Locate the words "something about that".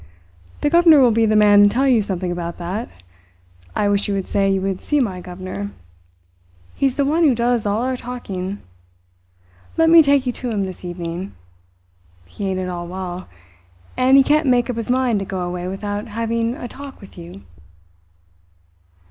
2.01-2.89